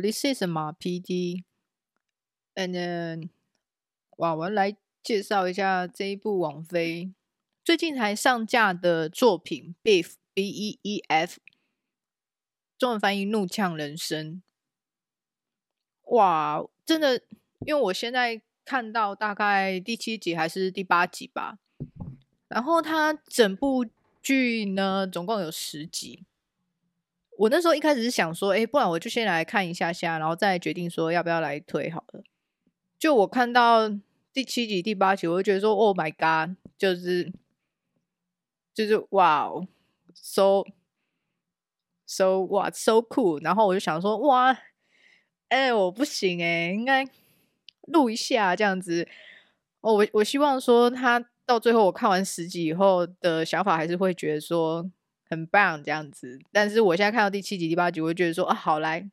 [0.00, 1.42] This is my PD，and
[2.54, 3.28] then
[4.16, 7.12] 哇，我来介绍一下这一部网飞。
[7.64, 11.38] 最近才上架的作品《Beef》（B E E F），
[12.78, 14.42] 中文翻译《怒呛人生》。
[16.14, 17.22] 哇，真的，
[17.66, 21.58] 因为我现在看到大概第七集还是第八集吧，
[22.48, 23.86] 然后它整部
[24.22, 26.24] 剧呢总共有十集。
[27.36, 32.22] 我那时候一开始是想说，哎，不然我就先来看一下下，然后再决定说要不要来推好了。
[32.98, 33.88] 就我看到
[34.32, 37.32] 第七集、第八集，我就觉得说，Oh my god，就是
[38.72, 39.66] 就是哇哦
[40.14, 40.64] ，so
[42.06, 43.42] so 哇，so cool。
[43.42, 44.56] 然后我就想说，哇，
[45.48, 47.06] 哎，我不行哎，应该
[47.88, 49.08] 录一下这样子。
[49.80, 54.88] 哦，我我希望说他到最后我看完十集以后的想法，还是会觉得说。
[55.28, 56.38] 很棒，这样子。
[56.52, 59.10] 但是我现在看到第七集、第八集，我就觉得说啊，好来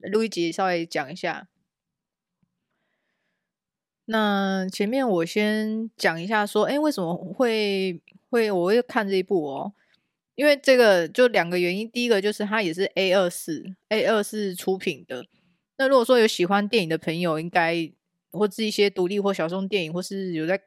[0.00, 1.48] 录一集，稍微讲一下。
[4.06, 9.72] 那前面我先讲一下，说，哎，为什么会会我会看这一部哦？
[10.34, 11.88] 因为这个就两个原因。
[11.88, 15.26] 第一个就是它也是 A 二四 A 二四出品的。
[15.76, 17.92] 那如果说有喜欢电影的朋友，应该
[18.32, 20.60] 或是一些独立或小众电影，或是有在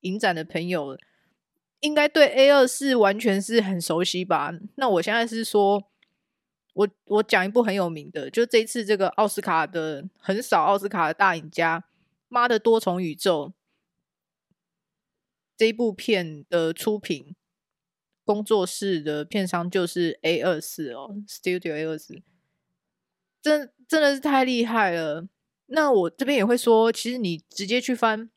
[0.00, 0.96] 影展的朋友。
[1.84, 4.50] 应该对 A 二四完全是很熟悉吧？
[4.76, 5.84] 那我现在是说，
[6.72, 11.80] 我我讲一部很有名的，就这一次这个奥斯卡的很少奥斯卡的大赢家
[12.28, 13.48] 《妈的多重宇宙》
[15.58, 17.36] 这一部片的出品
[18.24, 22.22] 工作室的片商就是 A 二四哦，Studio A 二四，
[23.42, 25.28] 真真的是太厉害了。
[25.66, 28.30] 那我这边也会说，其实你直接去翻。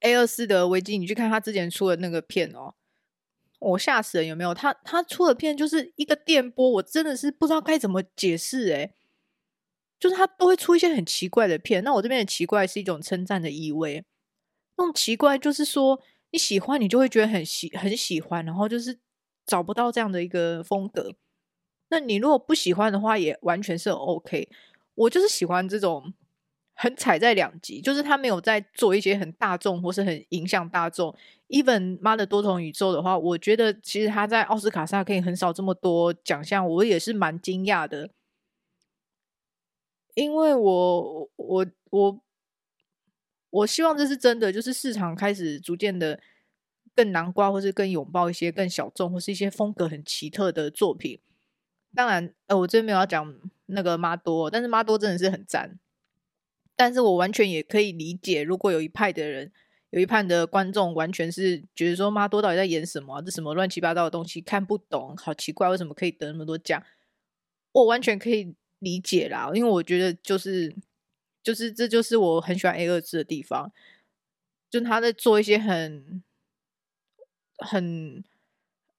[0.00, 2.74] A 二四的维基，你去看他之前出的那个片哦，
[3.58, 4.52] 我吓死人有没有？
[4.54, 8.92] 他他出的片就是一个电波，我真的是不知道该怎么解释诶，
[9.98, 11.82] 就是他都会出一些很奇怪的片。
[11.82, 14.04] 那我这边的奇怪是一种称赞的意味，
[14.76, 18.98] 那种奇怪就是说你喜欢，你就会觉得很喜很喜欢，然后就是
[19.46, 21.14] 找不到这样的一个风格。
[21.88, 24.48] 那你如果不喜欢的话，也完全是 OK。
[24.94, 26.12] 我就是喜欢这种。
[26.78, 31.14] 很踩在两极，就是他没有在做一些很大众或是很影响大众。
[31.48, 38.10] Even 妈的多重宇宙的话，我觉得其实他在奥斯卡上可以横扫这么多奖项，我也是蛮惊讶的。
[40.14, 42.20] 因为我我我
[43.48, 46.20] 我希望这是真的，就是市场开始逐渐的
[46.94, 51.20] 更南瓜，或是更拥抱一些更小众或是一些风格很奇特的作品。
[51.94, 53.34] 当然，呃，我这边没有要讲
[53.66, 55.78] 那个妈多，但是妈多真的是很赞。
[56.76, 59.50] 但是我完全也可以理解，如果有一派的人，
[59.90, 63.22] 有一派的观众，完全是觉得说妈多到底在演什么？
[63.22, 66.84] 这什么乱七八糟的东西，看不懂，好奇怪，为什么可以得那么多奖？
[67.72, 70.76] 我完全可以理解啦，因为我觉得就是
[71.42, 73.72] 就是这就是我很喜欢 A 二四的地方，
[74.68, 76.22] 就他在做一些很
[77.56, 78.22] 很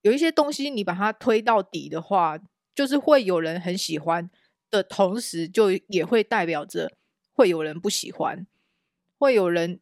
[0.02, 2.40] 有一些东西，你把它推到底的话，
[2.74, 4.28] 就是会有人很喜欢
[4.72, 6.92] 的同时，就也会代表着。
[7.38, 8.48] 会有人不喜欢，
[9.20, 9.80] 会有人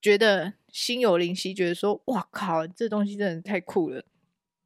[0.00, 4.02] 觉得心有灵犀，觉得说：“哇靠，这东西真的太酷了！”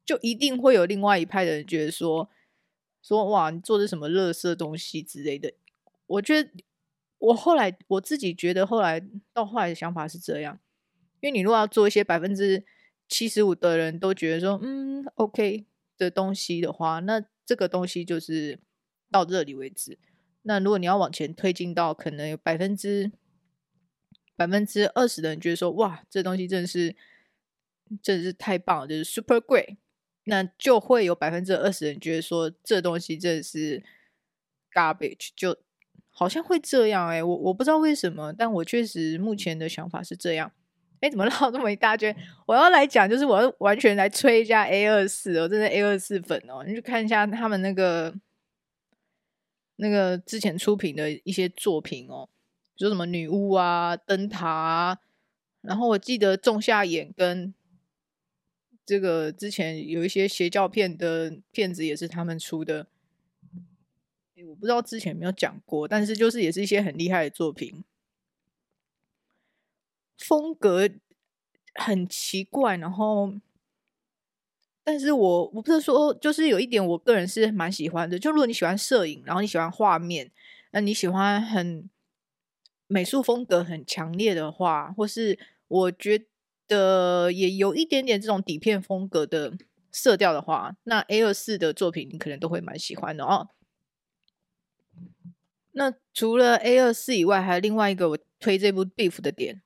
[0.05, 2.29] 就一定会有另外一派的人觉得说
[3.03, 5.51] ：“说哇，你做的什么垃圾东西之类的。”
[6.07, 6.49] 我觉得
[7.17, 10.57] 我后来我自己觉得，后来到后来的想法是这样，
[11.19, 12.63] 因为你如果要做一些百分之
[13.09, 15.65] 七十五的人都觉得说“嗯，OK”
[15.97, 18.57] 的东西的话，那这个东西就是
[19.11, 19.99] 到这里为止。
[20.43, 23.11] 那如果你要往前推进到可能有百分之
[24.35, 26.95] 百分之二十的人觉得说，哇，这东西真的是
[28.01, 29.77] 真的是太棒了，就是 super great，
[30.23, 33.83] 那就会有百分之二十的人觉得说，这东西真的是
[34.73, 35.55] garbage，就
[36.09, 40.51] 好像会这样哎、我我不知道为什么，但我确实目前的想法是这样。
[41.01, 42.15] 哎，怎么绕这么一大圈？
[42.47, 48.11] 我要来讲，就是我要完全来吹一下 A 二四，我真的 A 二四粉哦，你去看一下他们那个。
[49.81, 52.29] 那个之前出品的一些作品哦，
[52.75, 54.99] 就什么女巫啊、灯塔啊，
[55.61, 57.51] 然后我记得仲夏魇跟
[58.85, 62.85] 这个之前有一些邪教片的片子也是他们出的，
[64.47, 67.83] 我不知道之前有没有讲过，但是就是也是一些很厉害的作品，
[70.19, 70.87] 风格
[71.73, 73.33] 很奇怪，然后。
[74.83, 78.17] 但是我我不是说，就是有一点我个人是蛮喜欢的。
[78.17, 80.31] 就如果你喜欢摄影，然后你喜欢画面，
[80.71, 81.89] 那你喜欢很
[82.87, 85.37] 美术风格很强烈的话，或是
[85.67, 86.25] 我觉
[86.67, 89.53] 得也有一点点这种底片风格的
[89.91, 93.49] 色调的话，那 A 二四的作品你可能都会蛮喜欢的哦。
[95.73, 99.61] 那除了 A 二四以外，还有另外一个我推这部 Beef 的点，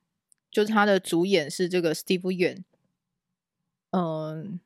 [0.50, 2.62] 就是他的主演是这个 Steve Yeun，
[3.90, 4.60] 嗯，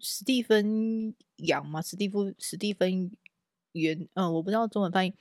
[0.00, 3.10] 史蒂芬杨嘛，史蒂夫史蒂芬
[3.72, 5.14] 原，嗯，我不知道中文翻译。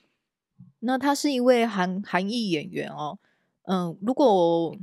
[0.80, 3.18] 那他是一位韩韩裔演员哦，
[3.63, 4.77] 嗯，如果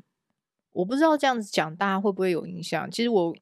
[0.73, 2.91] 我不知道这样子讲，大家会不会有印象？
[2.91, 3.37] 其实我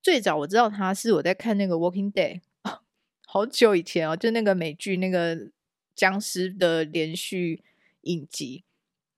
[0.00, 2.40] 最早我知道他是我在看那个《Walking Day》。
[3.26, 5.50] 好久以前哦，就那个美剧那个
[5.96, 7.64] 僵尸的连续
[8.02, 8.62] 影集，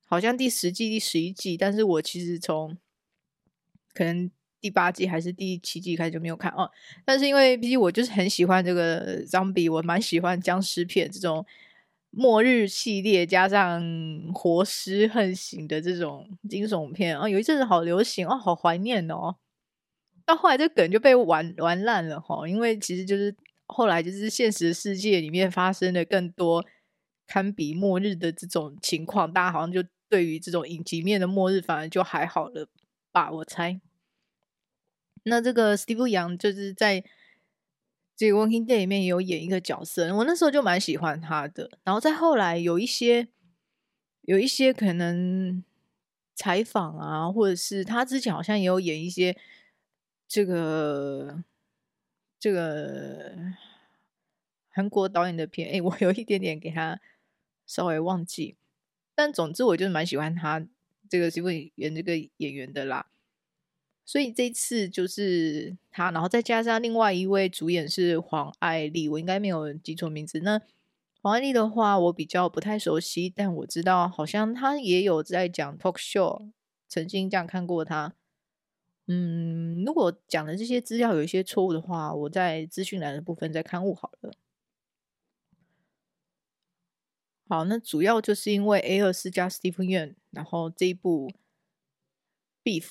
[0.06, 2.78] 好像第十季、第十一季，但是我其实从
[3.92, 4.30] 可能
[4.66, 6.70] 第八季还是第七季开始就没有看哦。
[7.04, 11.44] 但是因为毕竟我就是很喜欢这个丧尸我蛮喜欢僵尸片这种
[12.10, 13.82] 末日系列，加上
[14.34, 19.36] 活尸横行的这种惊悚片哦，有一阵子好流行哦，好怀念哦。
[20.24, 23.34] 到后来这梗就被玩玩烂了哈、哦，因为其实就是。
[23.68, 26.64] 后来就是现实世界里面发生的更多
[27.26, 32.68] 堪比末日的这种情况，大家好像就对于这种影集面的末日反而就还好了
[33.10, 33.28] 吧？
[33.32, 33.80] 我猜。
[35.26, 37.04] 那这个 Steve Young 就是在
[38.16, 41.70] 这个《Walking Dead》里面也有演一个角色，我那时候就蛮喜欢他的。
[41.84, 43.28] 然后在后来有一些
[44.22, 45.62] 有一些可能
[46.34, 49.36] 采访啊，或者是他之前好像也有演一些
[50.26, 51.42] 这个。
[52.38, 53.34] 这个
[54.68, 57.00] 韩国导演的片，哎，我有一点点给他
[57.66, 58.56] 稍微忘记，
[59.14, 60.64] 但总之我就是蛮喜欢他
[61.08, 63.06] 这个是会演这个演员的啦。
[64.06, 70.38] 所以这次就是他，然后再加上另外一位主演是黄爱丽，我应该没有记错名字。
[70.40, 70.62] 那
[71.20, 76.48] 黄爱丽的话，我比较不太熟悉，但我知道好像他也有在讲 talk show，
[76.88, 78.14] 曾经这样看过他。
[79.08, 84.32] 嗯，如果讲的这些资料有一些错误的话，我在资讯栏的部分再勘误好了。
[87.48, 91.32] 好，那主要就是因为 A 二四加 Steve Yeun，然后这一部
[92.62, 92.90] Beef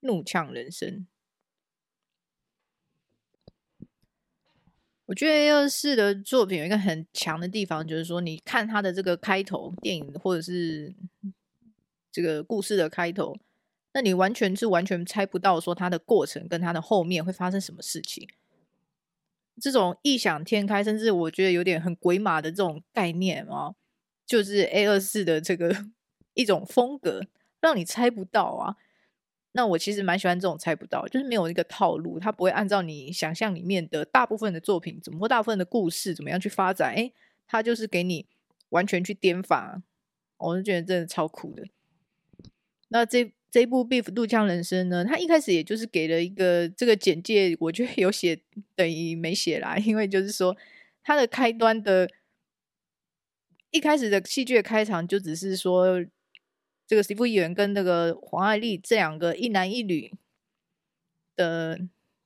[0.00, 1.06] 怒呛人生，
[5.06, 10.94] 我觉得 A 二四的作品有一个很强的地方，就是说你看他的这个开头，电影或者是
[12.10, 13.36] 这个故事的开头。
[13.92, 18.28] 那你完全是完全猜不到说它的过程跟它的后面会发生什么事情，
[19.60, 23.74] 这种异想天开，甚至我觉得有点很鬼马的这种概念啊，
[24.24, 25.86] 就是 A 二四的这个
[26.34, 27.26] 一种风格，
[27.60, 28.76] 让你猜不到啊。
[29.52, 37.12] 那我其实蛮喜欢这种猜不到，就是没有一个套路，它不会按照你想象里面的大部分的作品，怎么大部分的故事怎么样去发展，诶，
[37.46, 38.26] 它就是给你
[38.70, 39.82] 完全去颠覆，
[40.38, 41.64] 我就觉得真的超酷的。
[42.88, 43.32] 那这。
[43.52, 48.40] 这部《Beef 怒呛人生》呢，他一开始也就是给了一个这个简介，我觉得有写
[48.76, 50.56] 等于没写啦，因为就是说
[51.02, 52.08] 它的开端的，
[53.72, 56.00] 一开始的戏剧的开场就只是说
[56.90, 60.12] 这个 Steve Yeun 跟那个黄爱丽这两个一男一女
[61.36, 61.78] 的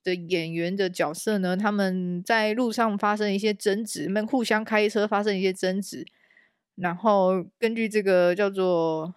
[0.02, 6.06] 的演员的角色呢，他们在路上发生一些争执，们互相开车发生一些争执，
[6.76, 9.14] 然后根据这个叫做。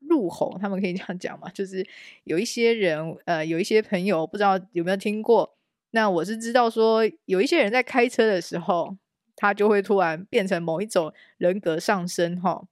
[0.00, 1.50] 路吼，他们可以这样讲嘛？
[1.50, 1.86] 就是
[2.24, 5.56] 有一些人，呃，有一些朋友，不知道有没有听过。
[5.90, 8.96] 那我是知道说，有一些人在开车的时候，
[9.36, 12.66] 他就会突然变成某一种人格上升，哈，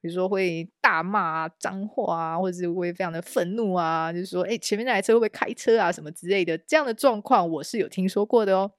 [0.00, 8.72] 比如说会大骂啊、脏话啊，或者是会非常的愤怒啊，就是说，哎，前面那台车会不会开车啊，什么之类的，这样的状况我是有听说过的哦。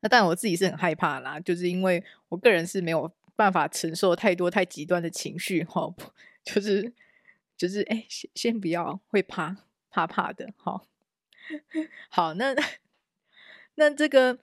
[0.00, 5.94] 那但我自己是很害怕啦，就是因为我个人是没有办法承受太多太极端的情绪，哈。
[6.44, 6.92] 就是
[7.56, 9.56] 就是哎，先先不要，会怕
[9.88, 10.86] 怕怕的，好，
[12.10, 12.54] 好，那
[13.76, 14.38] 那这个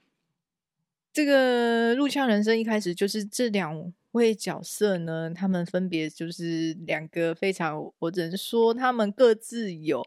[1.13, 10.05] 这个怒呛人生一开始就是这两位角色呢，他们分别就是两个非常，我只能说他们各自有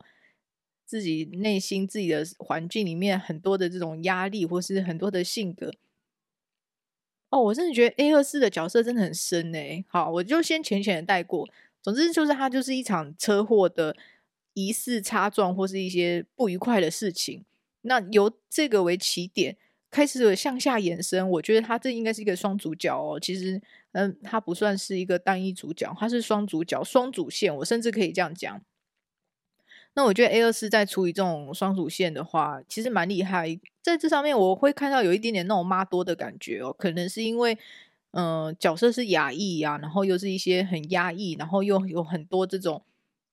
[0.84, 5.73] 自己内心自己的环境里面很多的这种压力，或是很多的性格。
[7.30, 11.49] 哦，我真的觉得 A 二四的角色真的很深哎，好，我就先浅浅的带过。
[11.82, 13.96] 总之就是，它就是一场车祸的
[14.52, 17.44] 疑似擦撞，或是一些不愉快的事情。
[17.82, 19.56] 那由这个为起点，
[19.94, 21.30] 开始向下延伸。
[21.30, 23.20] 我觉得它这应该是一个双主角哦。
[23.20, 27.54] 其实，嗯，它不算是一个单一主角，它是双主角、双主线。
[27.54, 28.60] 我甚至可以这样讲。
[29.94, 33.58] 那我觉得 A 二四在处理这种双主线的话，其实蛮厉害。
[33.80, 36.74] 在这上面，我会看到有一点点那种妈多的感觉哦。
[36.76, 37.56] 可能是因为。
[38.16, 42.80] 嗯、角色是亚裔呀，然后又是一些很压抑，然后又有很多这种，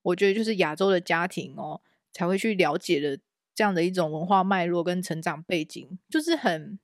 [0.01, 1.79] 我觉得就是亚洲的家庭哦，
[2.11, 3.19] 才会去了解的
[3.61, 6.79] 这样的一种文化脉络跟成长背景，就是很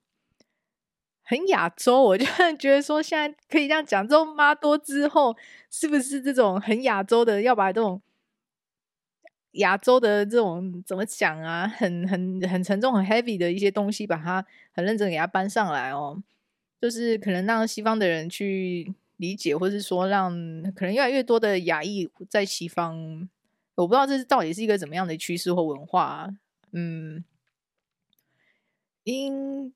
[1.23, 2.23] 很亚洲，我就
[2.59, 5.35] 觉得说现在可以这样讲，之后妈多之后，
[5.71, 7.99] 是不是这种很亚洲的，要把这种
[9.53, 16.21] 亚洲的这种怎么讲啊，很很很沉重、很 heavy 的一些东西，把它很认真给它搬上来哦，
[16.79, 20.31] 就是可能让西方的人去理解，或是说让
[20.75, 23.27] 可能越来越多的亚裔在西方，
[23.73, 26.29] 我不知道这是到底是一个怎么样的趋势或文化，
[26.71, 27.23] 嗯，
[29.03, 29.73] 因。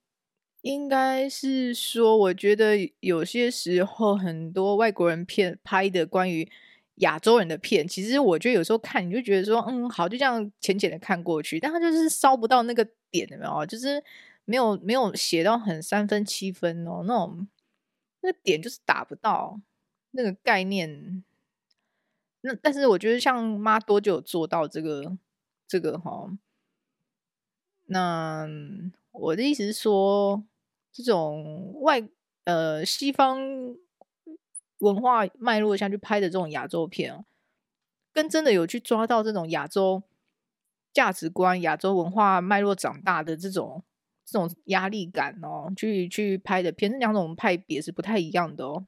[0.64, 6.48] 应该是说，我觉得有些时候很多外国人片拍的关于
[6.98, 13.66] 亚洲人的片，其实我觉得有时候看你就觉得说，嗯，好，就这样浅浅的看过去，但他就是烧不到那个点，有没有？
[13.66, 14.04] 就是
[14.46, 17.48] 没有没有写到很三分七分哦，那种
[18.22, 19.60] 那个点就是打不到
[20.12, 21.24] 那个概念。
[22.42, 25.18] 那但是我觉得像妈多就有做到这个
[25.68, 26.38] 这个哈、哦。
[27.92, 28.48] 那
[29.12, 30.44] 我的意思是说。
[30.94, 32.04] 这种外
[32.44, 33.40] 呃西方
[34.80, 37.24] 文化脉络下去拍的这种亚洲片，
[38.12, 40.04] 跟真的有去抓到这种亚洲
[40.92, 43.82] 价值观、亚洲文化脉络长大的这种
[44.26, 48.86] 这种压力感哦，去去拍的片，这两种派别是不太一样的哦。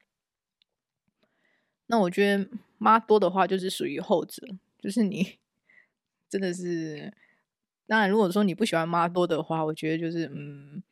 [1.86, 4.46] 那我觉得妈多的话就是属于后者，
[4.82, 5.38] 就是你
[6.28, 7.14] 真的是，
[7.88, 10.84] 当然如果说你不喜欢妈多的话，我觉得就是嗯。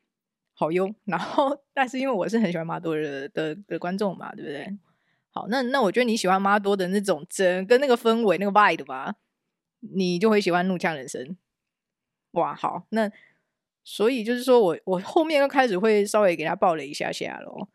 [0.53, 4.77] 好用， 然后但是因为我是很喜欢妈多的的的观众嘛，对不对？
[5.31, 9.15] 好，那那我觉得你喜欢妈多的那种整跟那个氛围那个 vibe 吧，
[9.79, 11.23] 你就会喜欢《怒呛人生》。
[12.31, 13.09] 哇，好，那
[13.83, 17.69] 所以就是说我我后面又开始会稍微给他爆了一下下咯。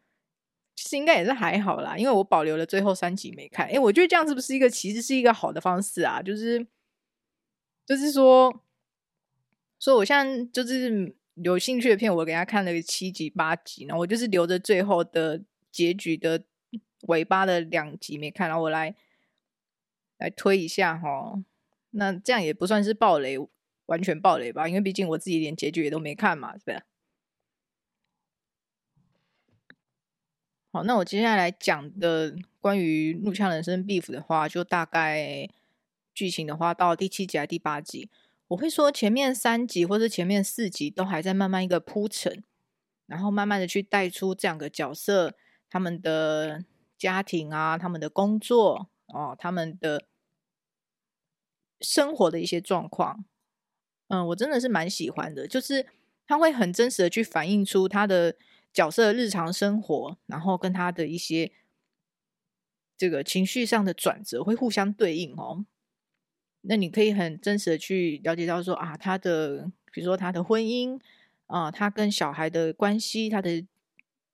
[0.76, 3.66] 其实应该也是还好啦，因为我保留了最后三集没看。
[3.66, 6.22] 诶，我觉得这样是不是一个其实是一个好的方式啊？
[6.22, 6.64] 就是
[7.84, 8.62] 就是说，
[9.78, 11.16] 所以我现在就是。
[11.44, 16.42] 有兴趣的片，我给他看了七集八集，然后我就是留着最后的结局的
[17.08, 18.94] 尾巴的两集没看，然后我来
[20.16, 21.34] 来推一下哈。
[21.90, 23.36] 那这样也不算是暴雷，
[23.84, 24.66] 完全暴雷吧？
[24.66, 26.82] 因为毕竟我自己连结局也都没看嘛，是不是？
[30.72, 35.46] 好，那我接下来讲的关于《怒呛人生》Beef 的话，就大概
[36.14, 38.08] 剧情的话到第七集还是第八集。
[38.48, 42.44] 我会说前面三集或者前面四集都还在慢慢一个铺陈，
[43.06, 45.34] 然后慢慢的去带出这两个角色
[45.68, 46.64] 他们的
[46.96, 50.06] 家庭啊，他们的工作哦，他们的
[51.80, 53.24] 生活的一些状况。
[54.08, 55.86] 嗯，我真的是蛮喜欢的，就是
[56.24, 58.36] 他会很真实的去反映出他的
[58.72, 61.50] 角色的日常生活，然后跟他的一些
[62.96, 65.66] 这个情绪上的转折会互相对应哦。
[66.68, 71.00] 那你可以很真实的去了解到说啊，他的比如说他的婚姻
[71.46, 73.64] 啊，他跟小孩的关系，他的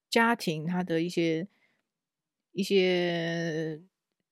[0.09, 1.47] 家庭，他的一些
[2.53, 3.83] 一些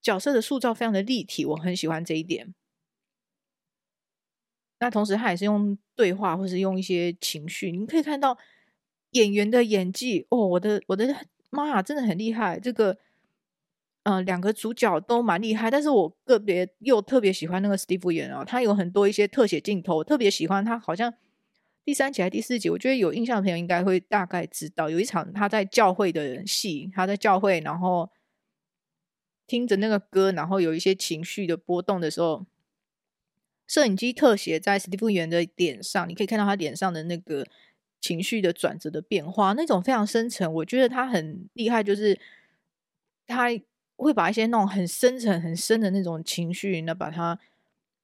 [0.01, 2.53] 角色的塑造非常的立体，我很喜欢这一点。
[4.79, 8.37] 那同时他也是用对话或是用一些情绪，你可以看到
[9.11, 11.15] 演员的演技哦，我的我的
[11.51, 12.97] 妈呀，真的很厉害，这个。
[14.03, 20.79] 嗯、呃，两个主角都蛮厉害，但是我个别又特别喜欢那个史蒂夫演哦，他有很多一些特写镜头，特别喜欢他。
[20.79, 21.13] 好像
[21.85, 28.09] 第三集还是第四集，我觉得有印象的朋友应该会大概知道，有一场他在教会的戏，他在教会，然后
[29.45, 32.47] 听着那个歌，然后有一些情绪的波动的时候，
[33.67, 37.45] 摄影机特写在史蒂夫演的脸上，你可以看到他脸上的那个
[37.99, 40.51] 情绪的转折的变化，那种非常深沉。
[40.51, 42.19] 我觉得他很厉害，就是
[43.27, 43.49] 他。
[44.05, 47.39] 会把一些那种很深沉、很深的那种情绪，那把它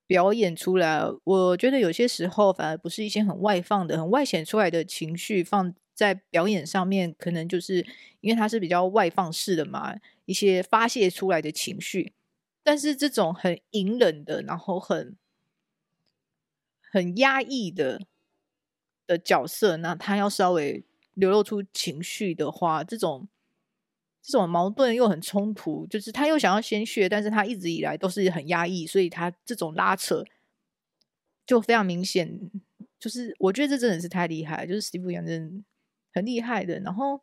[0.06, 1.02] 表演出来。
[1.24, 7.86] 我觉得有些时候反而不是一些很外放的、很外显出来的情绪，放在表演上面，可能就是
[8.22, 12.14] 因为它是比较外放式的嘛，一些发泄出来的情绪。
[12.64, 15.16] 但是这种很隐忍的，然后很
[16.92, 18.00] 很压抑的
[19.08, 23.28] 的角色，那他要稍微流露出情绪的话，这种。
[24.30, 30.22] 这种矛盾又很冲突，就是他又想要鲜血，但是他一直以来都是很压抑，所以他这种拉扯
[31.46, 32.38] 就非常明显。
[33.00, 35.64] 就是我觉得这真的是太厉害，就是史蒂夫杨真
[36.12, 36.78] 很厉害的。
[36.82, 37.22] 然后，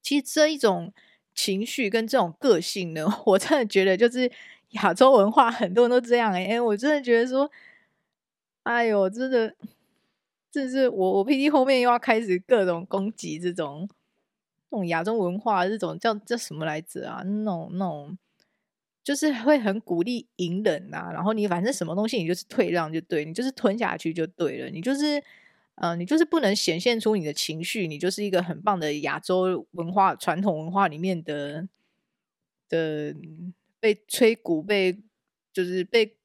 [0.00, 0.90] 其实这一种
[1.34, 4.32] 情绪跟这种个性呢， 我真的觉得就是
[4.70, 7.50] 亚洲文化很多人都这样哎、我真的觉得说，
[8.62, 9.54] 哎呦，真的，
[10.50, 13.86] 这是我我 P D 后面又要开始各种攻击这种。
[14.74, 17.22] 种亚洲文化，这种叫叫什么来着啊？
[17.22, 18.18] 那种那种，
[19.02, 21.10] 就是会很鼓励隐忍啊。
[21.12, 24.68] 然后你反正什么东西，你就是退让就对，你就是吞下去就对了。
[24.70, 25.22] 你就是
[25.76, 31.66] 嗯、你就是不能显现出你的情绪，你就是一个很棒的亚洲文化传统文化里面的
[32.68, 33.14] 的
[33.80, 35.02] 被吹鼓、被
[35.52, 36.16] 就是被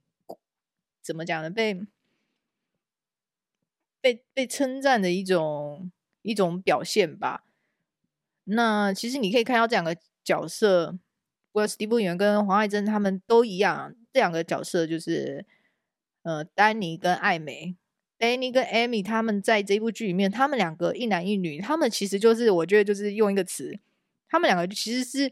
[1.01, 1.49] 怎么讲呢？
[1.49, 1.81] 被
[4.01, 5.91] 被被称赞的一种
[6.21, 7.43] 一种表现吧。
[8.51, 10.91] 那其实你可以看到这两个角色，
[11.51, 15.45] 不过史蒂夫演员跟黄爱珍他们都一样，这两个角色就是
[16.23, 17.75] 呃丹尼跟艾美。
[18.17, 23.79] 丹尼跟艾米他们在这部剧里面，他们两个一男一女，他们其实就是我觉得就是用一个词，
[24.27, 25.31] 他们两个其实是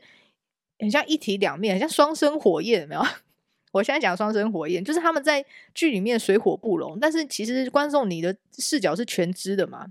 [0.79, 3.01] 很像一体两面，像双生火焰，有没有？
[3.74, 9.88] 我现在讲双生火焰，就是他们在剧里面水火不容，但是其实观众你的视角是全知的嘛，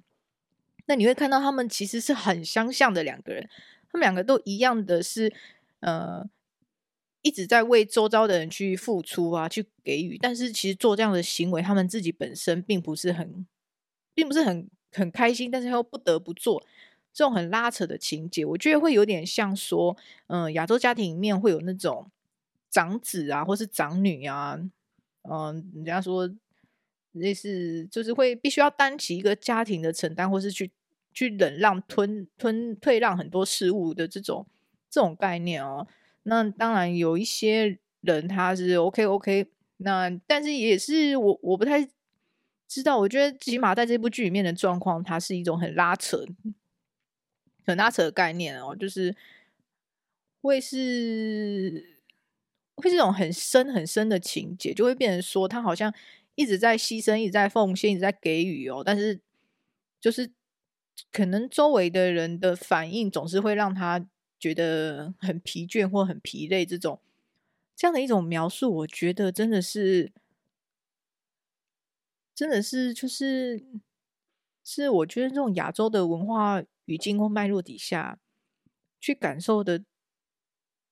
[0.87, 3.49] 那你会看到他们其实是很相像的两个人，
[3.91, 5.33] 他们两个都一样的是
[5.81, 6.29] 呃。
[7.23, 13.45] 一直在为周遭的人去付出啊，去给予，但是其实做这样的行为，他们自己本身并不是很，
[14.15, 16.63] 并不是很很开心，但是又不得不做
[17.13, 19.97] 这种很拉扯的情节，我觉得会有点像说，
[20.29, 22.09] 嗯、亚洲家庭里面会有那种
[22.71, 24.61] 长子啊，或是长女啊，
[25.29, 26.33] 嗯、人家说
[27.19, 30.71] 类似就是会必须要担起一个家庭的承担，或是去
[31.13, 34.47] 去忍让、吞吞退让很多事物的这种
[34.91, 35.87] 这种概念哦。
[36.25, 39.47] 那当然有一些人他是 OK OK，
[39.79, 41.89] 那但是也是我我不太
[42.69, 46.27] 知道，我觉得起码在这部剧里面的状况，它是一种很拉扯、
[47.65, 49.15] 很拉扯的概念哦，就是
[50.43, 51.97] 会是
[52.75, 55.95] 会是这种很深很深的情节，就会变成说他好像
[56.37, 59.21] 一直在牺牲、一直在奉献、一直在给予哦，但是
[60.01, 60.31] 就是
[61.11, 64.07] 可能周围的人的反应总是会让他。
[64.39, 67.01] 觉得很疲倦或很疲累，这种
[67.75, 70.13] 这样的一种描述，我觉得真的是，
[72.35, 73.65] 真的是，就是
[74.63, 78.19] 是我觉得这种亚洲的文化语境或脉络底下
[79.01, 79.83] 去感受的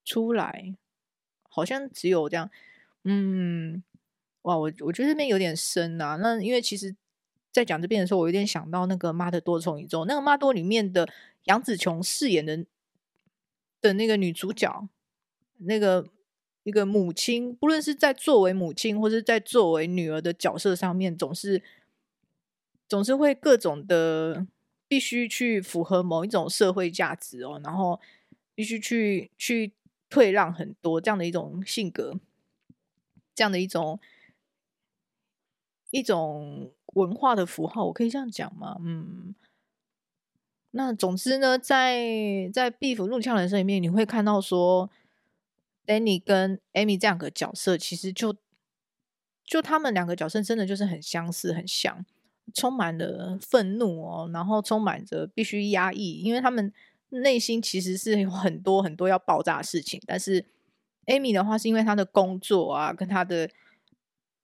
[0.07, 0.75] 出来，
[1.43, 2.51] 好像只有这样。
[3.05, 3.85] 嗯，
[4.45, 6.17] 哇，我我觉得这边有点深啊。
[6.17, 6.97] 那因为其实，
[7.53, 11.07] 在讲这边的时候，我有点想到那个《妈的多重宇宙》，那个妈多里面的
[11.45, 12.65] 杨紫琼饰演的。
[13.81, 14.89] 的那个女主角，
[15.59, 16.09] 那个
[16.63, 21.63] 一个母亲，不论是在作为母亲，或是在作为女儿的角色上面，总是
[22.89, 24.47] 总是会各种的
[24.89, 28.01] 必须去符合某一种社会价值哦，然后
[28.55, 29.75] 必须去去
[30.09, 32.19] 退让很多这样的一种性格，
[33.35, 34.01] 这样的一种
[35.95, 38.77] 一种文化的符号，我可以这样讲吗？
[38.83, 39.33] 嗯。
[40.73, 44.91] 那总之呢，在在《壁虎怒呛人生》里面，你会看到说
[45.87, 48.35] ，Danny 跟 Amy 这两个角色，其实就
[49.45, 52.05] 就他们两个角色真的就是很相似，很像，
[52.53, 56.73] 充满了愤怒哦，然后充满着必须压抑，因为他们
[57.11, 60.03] 内心其实是有很多很多要爆炸的事情。
[60.05, 60.45] 但是
[61.07, 63.49] Amy 的话，是因为她的工作啊，跟她的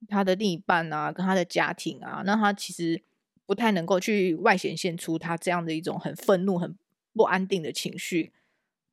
[0.09, 3.03] 他的另一半啊，跟他的家庭啊，那他其实。
[3.47, 6.79] 不太能够去外显现出他这样的一种很愤怒、很
[7.13, 8.31] 不安定的情绪。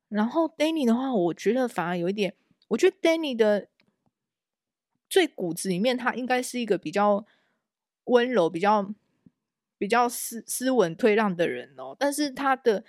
[0.08, 2.34] 然后 Danny 的话，我觉得反而有一点，
[2.66, 3.68] 我觉得 Danny 的
[5.08, 7.24] 最骨子里面，他应该是一个比较
[8.06, 8.92] 温柔、比较
[9.78, 11.94] 比较斯斯文、退让的人哦。
[11.96, 12.82] 但是他的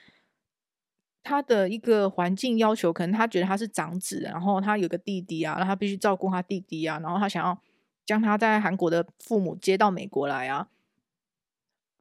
[1.21, 7.61] 他的一个环境要求，可能他觉得他是长子，然后他有个弟弟啊，然后他必须照顾他弟弟啊，然后他想要
[8.09, 10.67] 将他在韩国的父母接到美国来啊。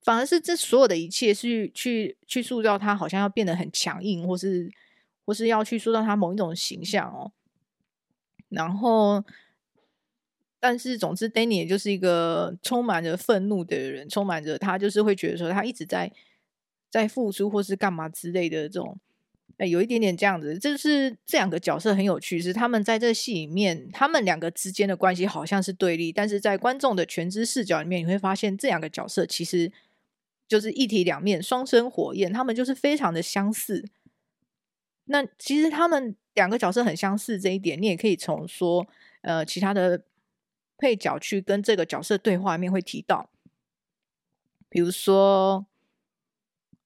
[0.00, 4.72] 反而是这所有的一切是去去塑造他，好像要变得很强硬，或是
[5.26, 7.30] 或是要去塑造他某一种形象哦。
[8.48, 9.22] 然后，
[10.58, 16.10] 但是总之，Danny 就是一个充满着愤怒的人，充满着他就是会觉得说他一直在
[16.88, 18.98] 在付出或是干嘛之类的这种，
[19.58, 20.58] 哎，有一点点这样子。
[20.58, 29.70] 就是这两个角色很有趣，是他们在这戏里面，他们两个之间的关系好像是对立，但是在观众的全知视角里面，你会发现这两个角色其实。
[30.48, 33.84] 就是一体两面，双生火焰，他们就是非常的相似。
[35.04, 38.86] 那其实他们两个角色很相似这一点，你也可以从说，
[39.20, 40.04] 呃，其他的
[40.78, 43.28] 配角去跟这个角色对话里面会提到，
[44.70, 45.66] 比如说，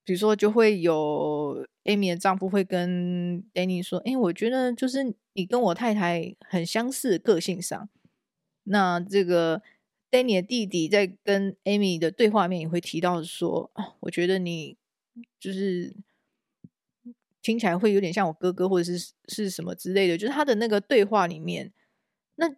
[0.04, 7.88] 比如说就会有 Amy 的丈夫会跟 Danny 说：“哎，我觉得就是你跟我太太很相似，个性上。”
[8.64, 9.62] 那这个。
[10.12, 14.76] Danny 的弟弟在跟 Amy 的对话面也会提到说：“，我觉得你
[15.40, 15.96] 就是
[17.40, 21.72] 听起来会有点像我哥哥，或者是是什么之类的。”就是他的那个对话里面，
[22.34, 22.54] 那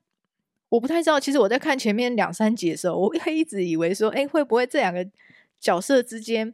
[0.70, 1.20] 我不太知道。
[1.20, 5.08] 其实我在看前面两三集的时候，我会一直以为说：“哎，会不会这两个
[5.60, 6.52] 角色之间，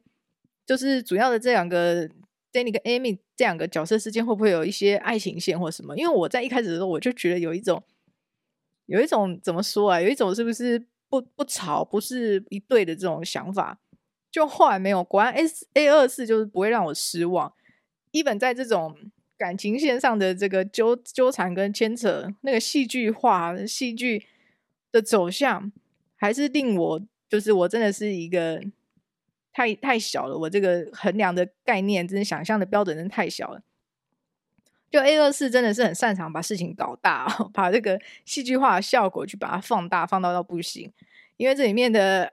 [0.71, 2.09] 就是主要的这两个
[2.53, 5.97] Danny 跟 Amy 这两个角色之间会不会有一些爱情线或什么？
[5.97, 7.83] 因为我在一开始的时候我就觉得有一种，
[8.87, 10.01] 有一种怎么说啊？
[10.01, 13.81] 有一种是不是不不吵不是一对的这种想法？
[14.31, 17.53] 就后来没有，果然 S A 二四就是不会让我失望。
[18.13, 18.97] even 在这种
[19.37, 24.25] 感情线上的这个纠纠缠跟牵扯，那个戏剧化、戏剧
[24.93, 25.73] 的走向，
[26.15, 28.63] 还是令我就是我真的是一个
[29.53, 33.63] 太太小了，我这个衡量的概念，真的想象的标准真的太小了。
[34.91, 40.93] 就 A 二四真的是很擅长把事情搞大， 把这个戏剧化效果去把它放大，放大到不行。
[41.37, 42.33] 因为这里面的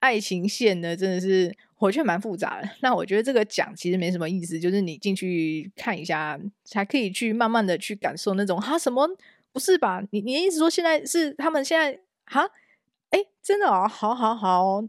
[0.00, 1.56] 爱情线呢，真的是。
[1.78, 9.08] 我却蛮复杂的，那我觉得这个讲其实没什么意思，就是你进去看一下，才可以去慢慢的去感受那种哈什么
[9.52, 10.02] 不是吧？
[10.10, 12.50] 你你的意思说现在是他们现在哈？
[13.10, 14.82] 哎，真的哦，好好好，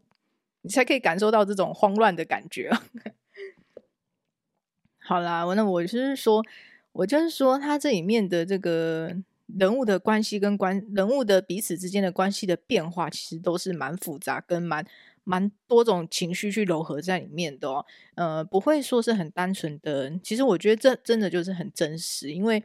[0.62, 2.72] 你才可以感受到这种慌乱的感觉。
[5.00, 6.44] 好啦，我那我是说，
[6.92, 9.16] 我就是说，他这里面的这个
[9.48, 14.86] 人物的关系跟关人物的彼此之间的关系的变化，其实都是蛮复杂跟蛮。
[15.26, 20.12] 蛮多种情绪去糅合在里面的哦，呃，不会说是很单纯的。
[20.24, 22.64] 其实我觉得这真的就是很真实，因为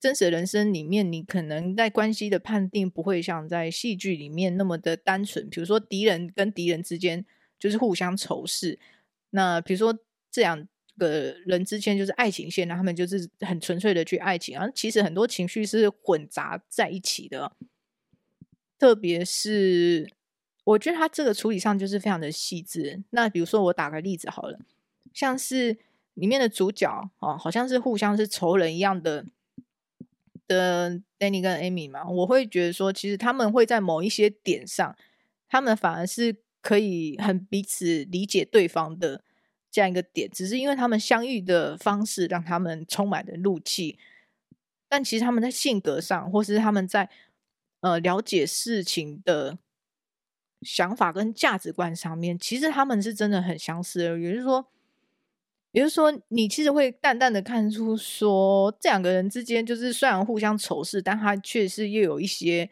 [0.00, 5.48] 真实的人生里面，你可能在关系的判定不会像在戏剧里面那么的单纯。
[5.48, 7.24] 比如说敌人跟敌人之间
[7.58, 8.78] 就是互相仇视，
[9.30, 9.98] 那比如说
[10.30, 14.68] 这两个人之间就是爱情线，那他们就是很纯粹的去爱情啊。
[14.74, 17.52] 其实很多情绪是混杂在一起的，
[18.78, 20.10] 特别是。
[20.64, 23.02] 我觉得他这个处理上就是非常的细致。
[23.08, 24.58] 那比如说，我打个例子好了，
[25.14, 25.78] 像是
[26.12, 29.24] 里面的主角哦，好像是互相是仇人一样的
[30.48, 34.96] 的 Danny 跟 Amy 嘛，我会觉得说，其实他们会在某一些点上，
[35.48, 39.22] 他们反而是可以很彼此理解对方的
[39.70, 43.98] 这样一个点，只是因为他们相遇的方式让他们充满了怒气，
[44.88, 47.08] 但其实他们在性格上，或是他们在
[47.82, 49.58] 呃了解事情的。
[50.62, 54.18] 想法跟价值观上面，其实他们是真的很相似的。
[54.18, 54.68] 也就是说，
[55.72, 62.70] 也就是说，你其实会淡淡的看出说，这两个人之间就是虽然互相仇视，但他却是又有一些，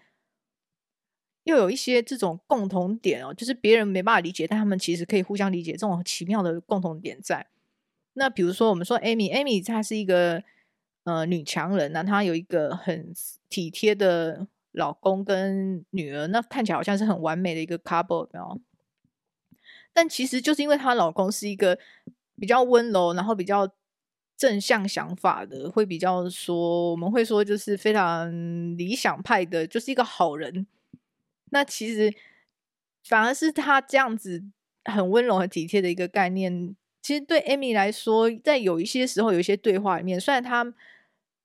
[1.44, 7.46] 又有一些这种共同点哦，就是别人没办法理解，但他们其实可以互相理解这种奇妙的共同点在。
[8.14, 10.42] 那比如说，我们说 Amy，Amy 她是一个
[11.04, 13.12] 呃女强人，那她有一个很
[13.48, 14.46] 体贴的。
[14.76, 18.60] 老公跟女儿，那看起来好像是很完美的一个 couple，然后，
[19.94, 21.78] 但其实就是因为她老公是一个
[22.40, 23.68] 比较温柔，然后比较
[24.36, 28.30] 正向想法的，会比较说，我们会说就是非常
[28.76, 30.66] 理想派的，就是一个好人。
[31.50, 32.12] 那其实
[33.04, 34.42] 反而是他这样子
[34.84, 40.74] 很温柔、很体贴的一个概念，其实对 Amy 来说，在有一些时候，有一些对话里面，虽然她。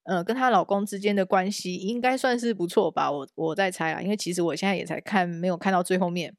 [0.03, 3.11] 呃，跟她老公之间的关系应该算是不错吧？
[3.11, 6.35] 我我在猜啊，因为其实我现在也才看，没有看到最后面。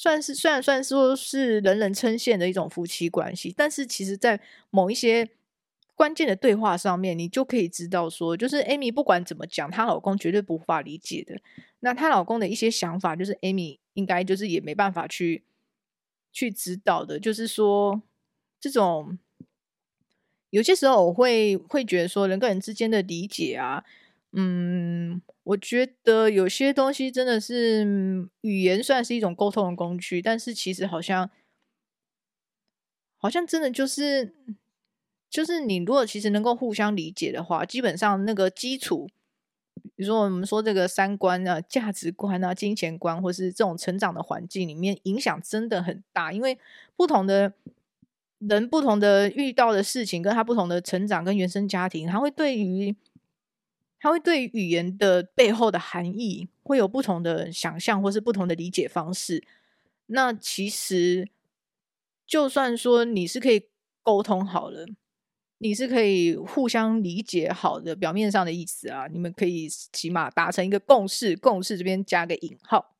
[0.00, 5.28] 算是虽然算说是人人称羡的一种夫妻关系，但是其实，在某一些
[5.94, 11.38] 关键的对话上面，你就可以知道说，就是 Amy 不管怎么讲，她老公绝对无法理解的。
[11.80, 15.42] 那她老公的一些想法，就是 Amy 应该就是也没办法去
[16.32, 17.20] 去知道的。
[17.20, 18.00] 就是说，
[18.58, 19.18] 这种。
[20.48, 23.84] 有些时候我会会觉得说人跟人之间的理解啊，
[24.32, 31.28] 嗯，我觉得有些东西真的是语言算是一种沟通的工具，但是其实好像
[33.16, 34.34] 好像真的就是
[35.28, 39.08] 就是你如果其实能够互相理解的话，基本上那个基础，
[39.96, 46.58] 比如说我们说这个三观啊、价值观啊、金钱观，或是这种成长的环境里面，影响真的很大，因为
[46.96, 47.52] 不同的。
[48.38, 52.96] 人不同的遇到的事情，跟他不同的成长跟原生家庭，他会对于
[54.00, 59.44] 他会对语言的背后的含义会有不同的想象，或是不同的理解方式。
[60.06, 61.28] 那其实
[62.26, 63.68] 就算说你是可以
[64.02, 64.86] 沟通好了，
[65.58, 72.96] 你是可以互相理解好的表面上的意思啊，你们可以起码达成一个共识，共识这边加个引号。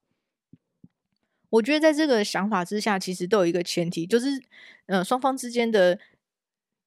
[1.49, 4.41] 我觉得在这个想法之下，其实都有一个前提，就是，
[4.87, 5.99] 呃，双方之间的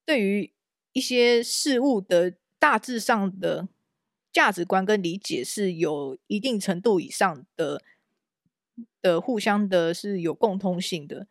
[0.06, 0.54] 对于
[0.93, 3.67] 一些事物的大致上的
[4.34, 7.82] 价值观跟理解是有一定程度以上的
[9.02, 11.28] 的互相的是有共通性的。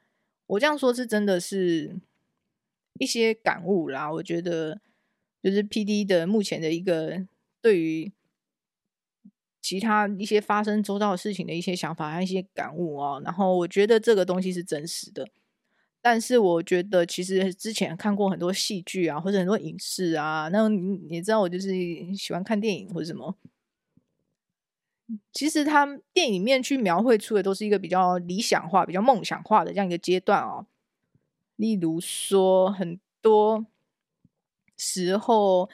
[0.46, 1.96] 我这样说，是真的是
[3.00, 4.10] 一些感悟啦。
[4.12, 4.80] 我觉得
[5.42, 7.26] 就是 PD 的目前的一个
[7.60, 8.12] 对于
[9.60, 13.20] 其他一些发生周遭的事情的一些想法和一些感悟哦。
[13.24, 15.26] 然后我觉得这个东西是真实的，
[16.02, 21.68] 但是我觉得其实之前看过很多戏剧啊，或者很多影视啊，那你知道我就是
[22.14, 23.36] 喜欢看电影或者什么。
[25.32, 30.66] 其实他电影里面去描绘出的都是一个比较理想化、比较梦想化的这样一个阶段哦。
[31.56, 33.66] 例如说，很多
[34.76, 35.68] 时候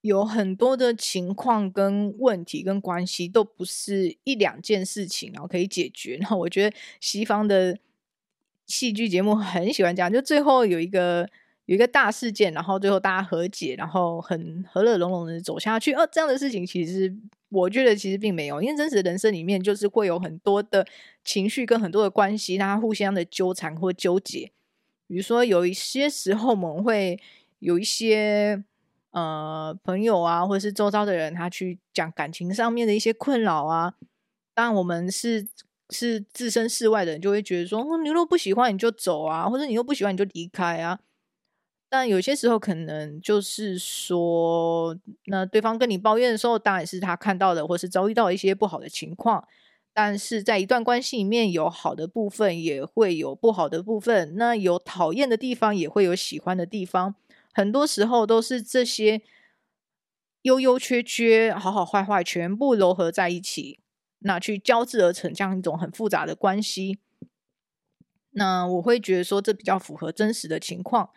[0.00, 6.16] 有很多的情况跟问题跟关系都不是一两件事情然后可以解决。
[6.16, 7.78] 然后我觉得西方的
[8.66, 11.28] 戏剧节目很喜欢这样，就最后有一个
[11.66, 15.92] 有一个大事件，然后最后大家和解，然后很和乐融融的走下去。
[15.92, 17.14] 哦，这样的事情其实。
[17.50, 20.84] 我觉得其实并没有，因为真实的人生里面就是会有很多的
[21.22, 24.50] 情绪跟很多的关系，大家互相的纠缠或纠结。
[25.06, 27.20] 比如说，有一些时候我们会
[27.60, 28.64] 有一些
[29.12, 33.94] 呃朋友啊，或者是周遭的人，他去讲感情上面的一些困扰啊。
[34.52, 35.46] 当然，我们是
[35.90, 41.00] 是置身事外的人，就会觉得说，你若不喜欢你就走啊，或者你又不喜欢你就离开啊。
[41.88, 49.46] 但有些时候可能就是说，那对方跟你抱怨的时候，当然是他看到的，或是遭遇到一些不好的情况。
[49.92, 54.34] 但是在一段关系里面，有好的部分，也会有不好的部分。
[54.34, 57.14] 那有讨厌的地方，也会有喜欢的地方。
[57.52, 59.22] 很多时候都是这些
[60.42, 63.78] 优优缺缺、好好坏坏，全部糅合在一起，
[64.26, 66.98] 那去交织而成这样一种很复杂的关系。
[68.30, 71.10] 那我会觉得说，这比较符合真实的情况。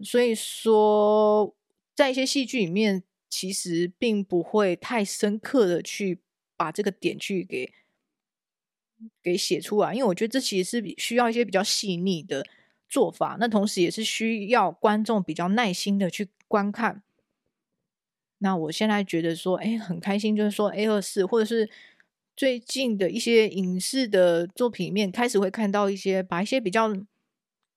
[0.00, 1.54] 所以说，
[1.94, 6.20] 在一些戏剧里面，其实并不会太深刻的去
[6.56, 7.72] 把这个点去给
[9.22, 12.44] 给写出来，因为我觉得这其实是需要一些比较细腻的
[12.88, 13.36] 做法。
[13.38, 17.02] 那同时也是需要观众比较耐心的去观看。
[18.42, 21.70] 那我现在觉得说，哎，很开心，就是说 A24 或者是
[22.36, 26.90] 最近的一些影视的作品里面，开始会看到一些把一些比较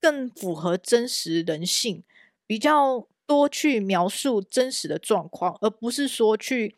[0.01, 2.03] 更符合真实人性。
[2.47, 6.75] 比较多去描述真实的状况，而不是说去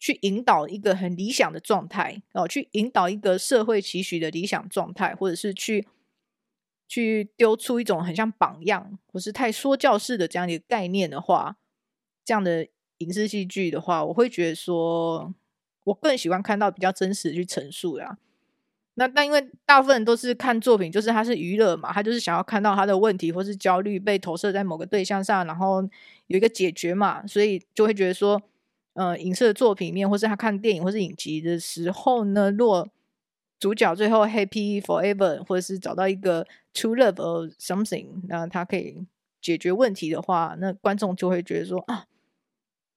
[0.00, 5.86] 去引导一个很理想的状态哦，去引导一个社会期许的理想状态，或者是去
[6.88, 11.56] 去丢出一种很像榜样，或是太说教式的这样一个概念的话，
[12.24, 12.66] 这样的
[12.98, 15.34] 影视戏剧的话，我会觉得说，
[15.84, 18.18] 我更喜欢看到比较真实去陈述啦。
[18.98, 25.82] 那但因为大部分人都是看作品，就是他是娱乐嘛，他就是想要看到他的问题或是焦虑被投射在某个对象上，然后
[26.28, 28.40] 有一个解决嘛，所以就会觉得说，
[28.94, 32.88] 呃，影视的作品面，或是他看电影或是影集的时候呢，若
[33.60, 39.06] 主角最后 happy forever，或者是找到一个 true love or something，那他可以
[39.42, 42.06] 解决问题的话，那观众就会觉得说啊。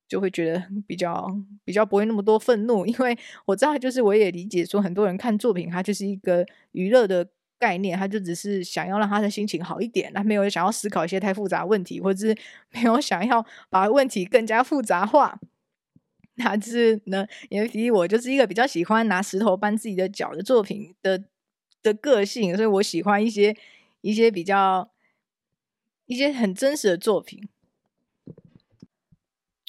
[0.09, 1.31] 就会觉得比较
[1.63, 7.25] 比较不会那么多愤怒，因为我知道，就是我也理解说，很多人看作品，它就是一个娱乐的
[7.59, 12.35] 概念，他就只是想要让他的心情好一点，他没有想要思考一些太复杂问题，或者是
[12.73, 15.39] 没有想要把问题更加复杂化。
[16.35, 21.21] 那就是呢，因为我就是一个比较喜欢拿石头搬自己的脚的作品的
[21.83, 23.55] 的个性，所以我喜欢一些
[24.01, 24.89] 一些比较
[26.05, 27.47] 一些很真实的作品。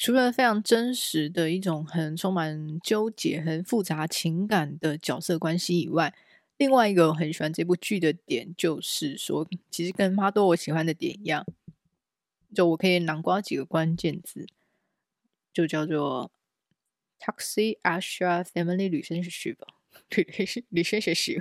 [0.00, 6.14] 除了非常真实的一种很充满纠结、很复杂情感的角色关系以外，
[6.56, 11.44] 另外一个我很喜欢这部剧的点，就是说，其实跟妈多我喜欢的点一样，
[12.54, 14.46] 就我可以囊括几个关键字，
[15.52, 16.30] 就叫做
[17.18, 19.56] “taxi Asha family Relationship，
[20.70, 21.38] 旅行学习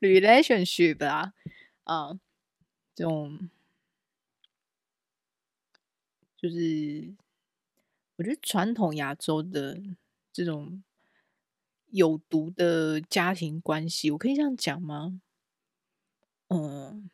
[0.00, 1.32] ，relationship 啊，
[1.82, 2.20] 啊，
[2.94, 3.50] 这种
[6.36, 7.16] 就是。
[8.18, 9.80] 我觉得传统亚洲的
[10.32, 10.82] 这种
[11.90, 15.20] 有毒的家庭关系，我可以这样讲吗？
[16.48, 17.08] 嗯，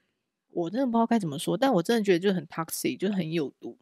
[0.51, 3.77] 我真的不知道该怎么说，但我真的觉得就很 toxic，就很有毒。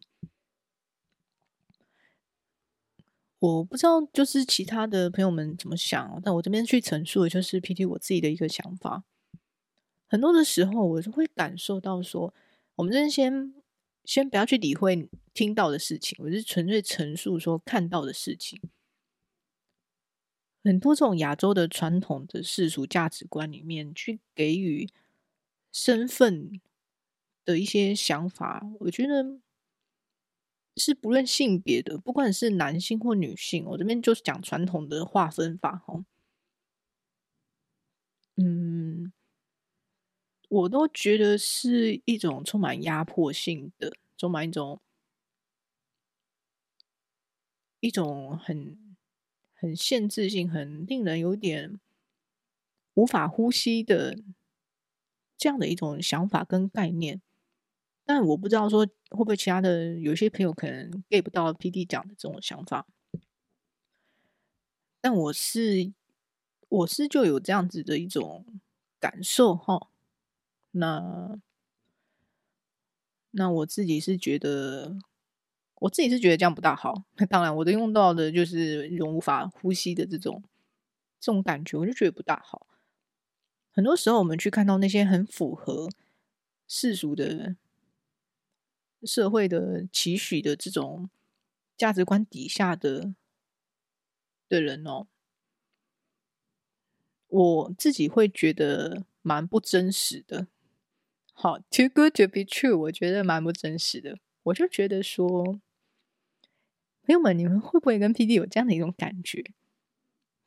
[3.39, 9.03] 我不知道就是其他的朋友们怎么想，但我这边去陈述的就是 PT 我自己的一个想法。
[10.07, 12.33] 很多的时候，我是会感受到说，
[12.75, 13.09] 我们这边
[14.05, 14.29] 先。
[14.29, 18.59] 不要去理会听到的事情，我是纯粹陈述说看到的事情。
[20.63, 24.89] 很多这种亚洲的传统的世俗价值观里面，去给予
[25.71, 26.61] 身份
[27.43, 29.39] 的一些想法，我觉得
[30.77, 36.05] 是不论性别的，不管是男性或女性，我这边就是讲传统的划分法哈。
[38.37, 39.11] 嗯。
[40.53, 44.79] 我都觉得是一种充满压迫性的，充满一种
[47.79, 48.95] 一种很
[49.55, 51.79] 很限制性、很令人有点
[52.93, 54.15] 无法呼吸的
[55.39, 57.21] 这样的一种想法跟概念。
[58.05, 62.85] 但我不知道说会不会其他的有些朋友可能 get 不到 PD 讲的这种想法。
[65.01, 65.91] 但我是
[66.69, 68.45] 我是就有这样子的一种
[68.99, 69.92] 感受哈。
[70.73, 71.39] 那
[73.31, 74.97] 那我自己是觉得。
[75.83, 77.03] 我自己是觉得这样不大好。
[77.17, 80.41] 那当然，我都用到的就是一种无法呼吸的这种
[81.19, 82.65] 这种感觉，我就觉得不大好。
[83.69, 85.89] 很多时候，我们去看到那些很符合
[86.69, 87.57] 世俗的
[89.03, 91.09] 社会的期许的这种
[91.75, 93.13] 价值观底下的
[94.47, 95.07] 的人哦，
[97.27, 100.47] 我自己会觉得蛮不真实的。
[101.33, 104.17] 好，too good to be true，我觉得蛮不真实的。
[104.43, 105.59] 我就觉得说。
[107.05, 109.43] 朋友们，你们会不会跟 PD 有这样的一种感觉？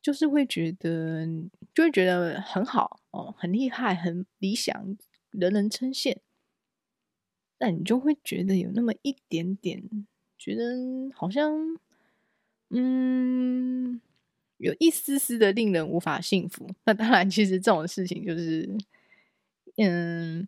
[0.01, 1.23] 就是会觉得，
[1.71, 4.97] 就会觉得很好哦，很厉害，很理想，
[5.29, 6.17] 人人称羡。
[7.59, 9.83] 但你就会觉得有那么一点点，
[10.35, 10.63] 觉得
[11.13, 11.77] 好像，
[12.71, 14.01] 嗯，
[14.57, 16.67] 有一丝丝的令人无法幸福。
[16.85, 18.67] 那当然，其实这种事情就是，
[19.77, 20.47] 嗯。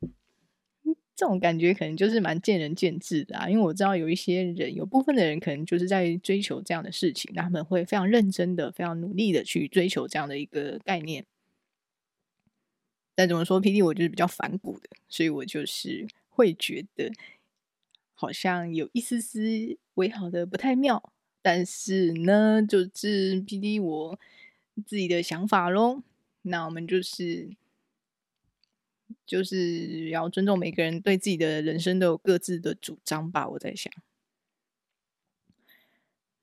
[1.19, 11.25] 这种感觉可能就是蛮见仁见智的啊，因为我知道有一些人，有部分的人可能就是在追求这样的事情，他们会非常认真的、非常努力的去追求这样的一个概念。
[13.15, 17.11] 但怎么说，PD 我就是比较反骨的，所以我就是会觉得
[18.13, 21.11] 好像有一丝丝微好的不太妙。
[21.41, 24.19] 但是呢，就是 PD 我
[24.85, 26.01] 自己的想法喽。
[26.43, 27.49] 那我们就是。
[29.25, 33.47] 就是要尊重每个人对自己的人生都有各自的主张吧。
[33.47, 33.91] 我在想，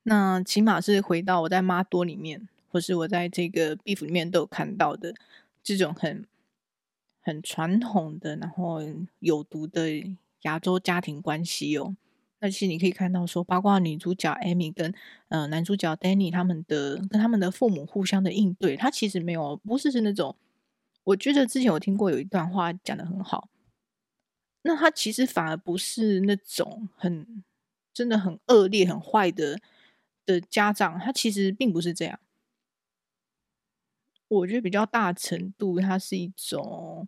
[0.04, 5.14] 那起码是回到我在妈多里面，或是我在这个 Beef 里面都有看到的
[5.62, 6.24] 这种很
[7.20, 8.80] 很传统的，然后
[9.18, 10.04] 有毒的
[10.42, 11.96] 亚洲家庭关系哦。
[12.38, 14.94] 那其实你可以看到说，包括女主角 Amy 跟
[15.28, 20.36] 呃男主角 Danny 他们的跟他们的父母互相的应对，他其实没有不是是那种。
[21.06, 23.48] 我觉得之前我听过有一段话讲得很好，
[24.62, 27.44] 那他其实反而不是那种很
[27.94, 29.60] 真的很恶劣、很坏的
[30.24, 32.18] 的家长，他其实并不是这样。
[34.26, 37.06] 我觉得比较大程度，他是一种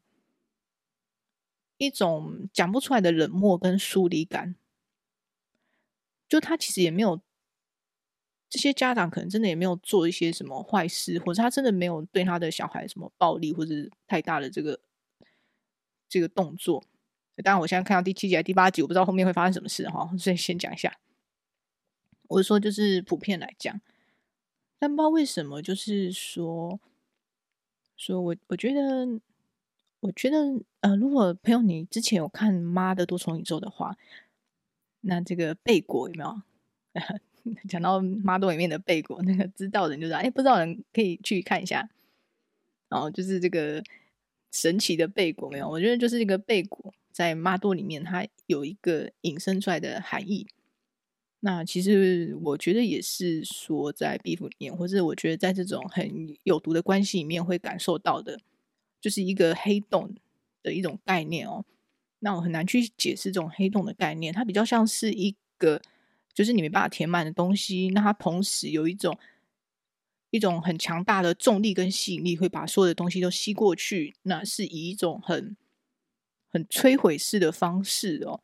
[1.78, 4.54] 一种讲不出来的冷漠跟疏离感，
[6.28, 7.20] 就他其实也没有。
[8.50, 13.74] 这些家长可能真的也没有做一些什么坏事，或者他真的没有对他的小孩什么暴力，或者
[14.06, 14.80] 太大的这个
[16.08, 16.82] 这个动作。
[17.44, 20.98] 当然，我现在看到第七集第八集，我不知道后面会发生什么事哈，所以先讲一下。
[22.28, 23.80] 我是说，就是普遍来讲，
[24.78, 26.80] 但不知道为什么，就是说，
[27.96, 29.20] 说我我觉得，
[30.00, 30.38] 我觉得，
[30.80, 33.96] 呃，如果朋友你之前有看《妈的多重宇宙》的话，
[35.02, 36.42] 那这个贝果有没有？
[37.68, 41.88] 讲到妈多里面的贝果，那个知道的人就知道，哎，不知道人可以去看一下。
[42.88, 43.82] 然后就是这个
[44.50, 45.68] 神奇的贝果，没有？
[45.68, 50.46] 我觉得就是这个贝果在妈多里面，它有一个引申出来的含义。
[51.40, 58.40] 那其实我觉得也是说，在 Beef 里面，或者我觉得在这种很有毒的关系里面会感受到的，
[59.00, 60.14] 就是一个黑洞
[60.62, 61.64] 的一种概念哦。
[62.20, 65.82] 那我很难去解释这种黑洞的概念，它比较像是一个。
[66.38, 69.18] 就是你没办法填满的东西，那它同时有一种
[70.30, 74.14] 一种很强大的重力跟吸引力，会把所有的东西都吸过去。
[74.22, 75.56] 那是以一种很
[76.48, 78.40] 很摧毁式的方式哦。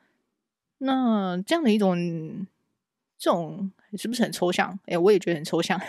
[0.79, 2.45] 那这样的一种
[3.17, 4.77] 这种是不是很抽象？
[4.87, 5.81] 哎，我也觉得很抽象。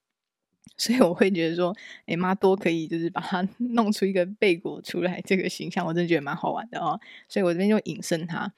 [0.76, 7.00] 所以我会觉得说，哎，妈多可以就是把它 弄出一个贝果出来，这个形象我真的觉得蛮好玩的哦。
[7.26, 8.52] 所以我这边就引申它。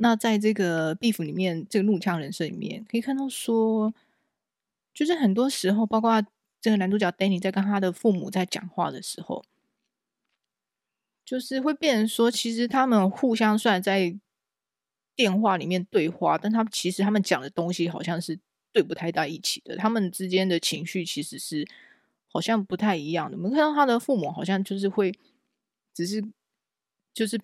[0.00, 3.92] 那在这个 Beef 里面，这个怒呛人生里面，可以看到说，
[4.94, 6.24] 就是很多时候，包括
[6.60, 9.44] 这个男主角 Danny 在跟他的父母在讲话的时候，
[11.24, 14.16] 就是会变成说，其实他们互相虽然在
[15.16, 18.38] 电话里面对话，但他们其实他们讲的东西好像是
[18.72, 21.66] 对不太到一起的，他们之间的情绪其实是
[22.28, 23.36] 好像不太一样的。
[23.36, 25.12] 我们看到他的父母好像就是会，
[25.92, 26.24] 只是
[27.12, 27.40] 就是。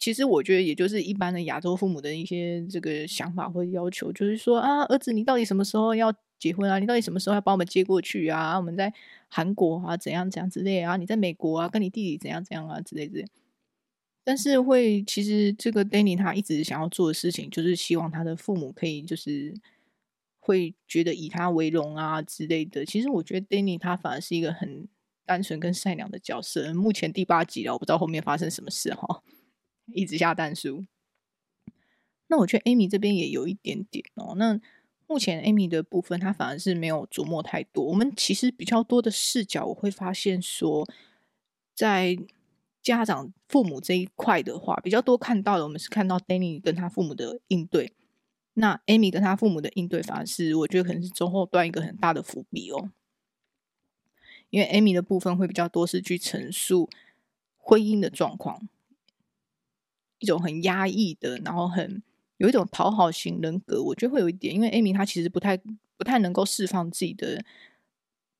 [0.00, 6.78] 其实我觉得，也就是一般的亚洲父母的一些这个想法或要求，就是说啊，儿子，你到底什么时候要结婚啊？
[6.78, 8.56] 你到底什么时候要把我们接过去啊？
[8.56, 8.92] 我们在
[9.28, 10.96] 韩国啊，怎样怎样之类啊？
[10.96, 13.26] 你在美国啊，跟你弟弟怎样怎样啊之类之类。
[14.24, 19.52] 但是会，其实这个 Danny 他一直想要做的事情，就是希望他的父母可以就是
[20.38, 22.86] 会觉得以他为荣啊之类的。
[22.86, 24.88] 其实我觉得 Danny 他反而是一个很
[25.26, 26.72] 单纯跟善良的角色。
[26.72, 29.22] 目前第八集了，我不知道后面发生什么事哈，
[29.94, 30.84] 一直下蛋书。
[32.28, 34.34] 那我觉得 Amy 这边也有一点点哦。
[34.36, 34.60] 那
[35.06, 37.84] 目前 Amy 的部分，她反而是没有琢磨太多。
[37.84, 40.88] 我们其实比较多的视角，我会发现说，
[41.74, 42.16] 在
[42.80, 47.92] 家长、父母这一块的话，比较多看到的，我们是看到 Danny 跟他父母的应对。
[48.54, 52.90] 那 Amy 跟他父母的应对，反而是我觉得可能是中后段一个很大的伏笔哦。
[54.50, 56.88] 因为 Amy 的部分会比较多是去陈述
[57.56, 58.68] 婚姻的状况，
[60.20, 62.02] 一种很压抑的，然后很。
[62.36, 65.58] 有一种讨好型人格，我觉得会有一点，因为 Amy 她其实不太
[65.98, 67.44] 不太能够释放自己的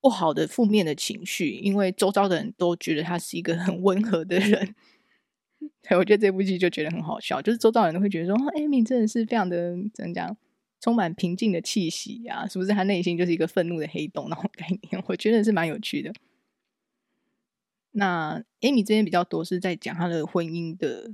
[0.00, 4.74] 不好的负面的情绪，因为周遭的人都觉得她是一个很温和的人。
[5.86, 10.34] 对，我觉得这部剧就觉得很好笑，就是周遭人都会觉得说，Amy 真的是非常的怎么讲，
[10.80, 12.70] 充满平静的气息呀，是不是？
[12.72, 16.10] 她内心就是一个愤怒的黑洞那种概念， 我觉得是蛮有趣的。
[17.90, 21.12] 那 Amy 这边比较多是在讲她的婚姻的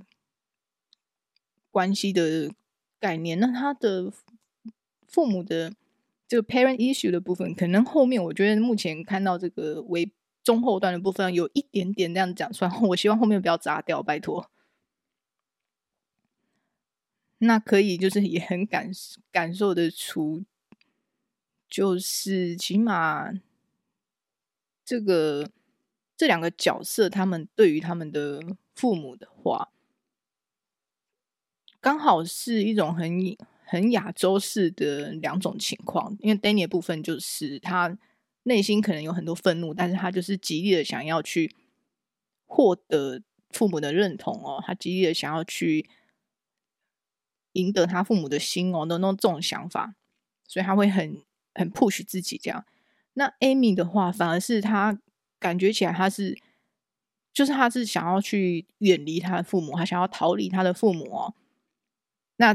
[1.77, 2.51] 关系的。
[2.99, 4.11] 概念，那他的
[5.07, 5.71] 父母的
[6.27, 10.11] 这个 parent issue 的部分，可能后面我觉得目前看到这个为
[10.43, 14.51] 中后段的部分有一点点这样讲出来， 我希望后面不要砸掉，拜托。
[17.39, 18.91] 那可以就是也很感
[19.31, 20.43] 感受得出，
[21.69, 23.31] 就是起码
[24.83, 25.51] 这个
[26.17, 28.41] 这两个角色，他们对于他们的
[28.75, 29.71] 父母的话。
[31.87, 33.09] 刚好是一种很
[33.65, 37.97] 很亚洲式的两种情况，因为 Danny 的部分就是他
[38.43, 41.55] 内心可能有很多愤怒，但是他就是极力的想要去
[42.45, 45.89] 获得父母的认同哦，他极力的想要去
[47.53, 49.95] 赢得他父母的心哦的那种这种想法，
[50.49, 51.23] 所以他会很
[51.55, 52.67] 很 push 自己这样。
[53.13, 54.99] 那 Amy 的话，反而是他
[55.39, 56.37] 感觉起来他是
[57.33, 61.33] 就是他是想要去远离他的父母，他想要逃离他的父母哦。
[62.39, 62.55] 那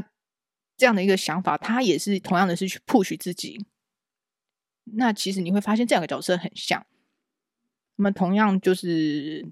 [0.76, 3.64] 这样的一个想法，他也是同样的是去 push 自己。
[4.84, 6.86] 那其实你会发现这两个角色很像，
[7.96, 9.46] 那么同样就是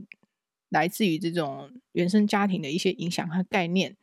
[0.69, 3.97] 来自于这种原生家庭的一些影响和概念。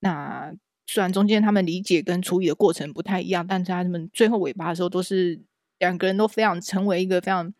[0.00, 0.54] 那
[0.86, 5.40] 虽然中间他们理解跟处理的过程不太一样，但是他们最后尾巴的时候，都是
[5.78, 7.52] 两个人都非常成为一个非常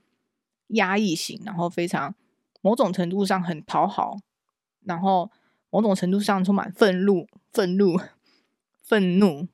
[0.68, 2.14] 压抑型，然后非常
[2.60, 4.16] 某种程度上很讨好，
[4.84, 5.30] 然后。
[5.74, 7.98] 某种程度上充满愤怒、愤怒、
[8.82, 9.48] 愤怒，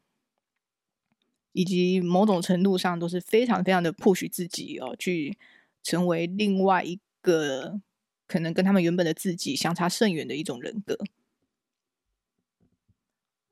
[1.53, 5.36] 以及某种程度上都是非常非常的 push 自己哦，去
[5.82, 7.80] 成为另外一个
[8.26, 10.96] 可能跟他们原本的自己相差甚远的一种人格。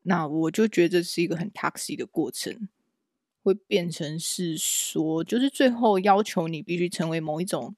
[0.02, 2.68] 那我就觉得这是一个很 taxi 的过程，
[3.42, 7.74] 会变成是说，就是最后要求你必须成为某一种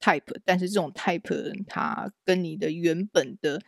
[0.00, 3.60] type，但是这种 type 它跟你的原本的。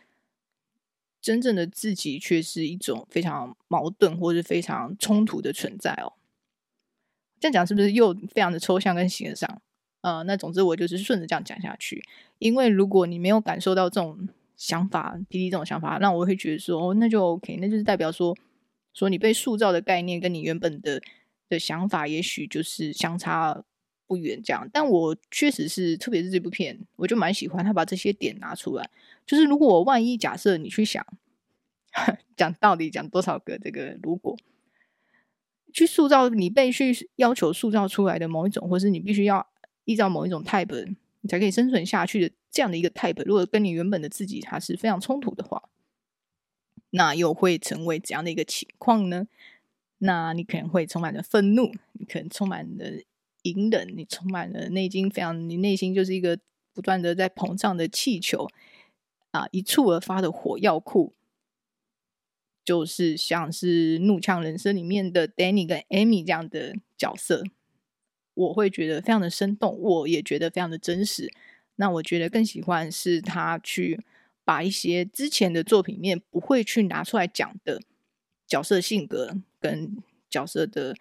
[1.21, 6.13] 真正的自己却是一种非常矛盾或是非常冲突的存在哦。
[7.39, 9.61] 这样讲是不是又非常的抽象跟形而上？
[10.01, 12.03] 呃，那总之我就是顺着这样讲下去。
[12.37, 18.35] 因为如果你没有感受到这种想法滴滴这种想法，那我会觉得说，哦，那就 OK，那就是代表说，
[18.93, 21.01] 说你被塑造的概念跟你原本的
[21.49, 23.63] 的想法，也许就是相差
[24.09, 24.67] 不远这样。
[24.73, 28.89] 但我确实是，特别是这部片，我就蛮喜欢他把这些点拿出来。
[29.27, 31.05] 就是如果我万一假设你去想，
[32.35, 34.35] 讲到底讲多少个这个如果，
[35.71, 39.47] 去塑造你被去要求塑造出来的某一种，或是你必须要
[39.85, 45.69] 依照某一种 type 你才可以生存下去的这样的一个 type，如果跟你原本的自己它是非常冲突的话，
[46.89, 49.27] 那又会成为怎样的一个情况呢？
[50.01, 52.85] 那你可能会充满着愤怒，你可能充满了
[53.43, 56.39] 隐忍，你充满了内心非常，你内心就是一个
[56.73, 58.47] 不断的在膨胀的气球。
[59.31, 59.47] 啊！
[59.51, 61.13] 一触而发的火药库，
[62.65, 67.43] 就是像是《怒呛人生》里面的 Danny 跟 Amy 这样的角色，
[68.33, 71.31] 我会觉得非常的生动，我也觉得非常的真实。
[71.75, 74.03] 那我觉得更喜欢是他去
[74.43, 77.79] 把一些之前的作品面不会去拿出来讲的
[78.47, 79.95] 角色性格跟
[80.27, 80.95] 角色的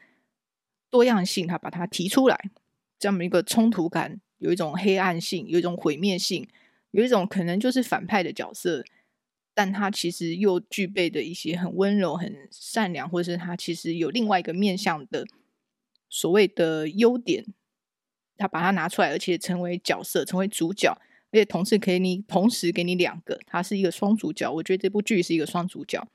[0.90, 2.50] 多样性，他把它提出来，
[2.98, 6.48] 这么一个冲突感，有一种黑暗性，有一种毁灭性。
[6.92, 8.82] 有一种可能就是反派的角色，
[9.52, 15.26] 但他其实又具备的一些很温柔、很善良，或者是他其实有另外一个面向的
[16.08, 17.44] 所谓的优点，
[18.38, 20.98] 他把它拿出来，而且成为角色，成为主角，
[21.30, 24.50] 而且同时可以你同时给你两个，他是一个双主角。
[24.50, 26.08] 我觉得这部剧是一个双主角，